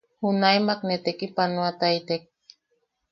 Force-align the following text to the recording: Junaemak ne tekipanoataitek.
Junaemak 0.21 0.79
ne 0.87 0.95
tekipanoataitek. 1.05 2.23